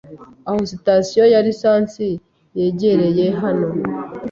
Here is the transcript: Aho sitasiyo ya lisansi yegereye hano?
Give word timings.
Aho 0.47 0.59
sitasiyo 0.71 1.23
ya 1.33 1.39
lisansi 1.47 2.07
yegereye 2.57 3.25
hano? 3.41 3.67